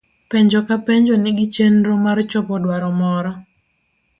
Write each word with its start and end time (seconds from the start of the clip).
Penjo 0.29 0.59
ka 0.67 0.77
penjo 0.87 1.13
nigi 1.17 1.45
chenro 1.55 1.93
mar 2.05 2.17
chopo 2.31 2.53
dwaro 2.63 2.89
moro. 2.99 3.31